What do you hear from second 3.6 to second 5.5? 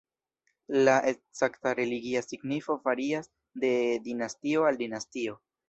de dinastio al dinastio.